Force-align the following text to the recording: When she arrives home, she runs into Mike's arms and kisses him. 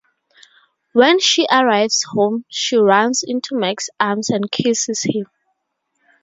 When 0.93 1.19
she 1.19 1.45
arrives 1.51 2.01
home, 2.09 2.45
she 2.49 2.75
runs 2.75 3.21
into 3.21 3.55
Mike's 3.55 3.91
arms 3.99 4.31
and 4.31 4.49
kisses 4.51 5.03
him. 5.03 5.27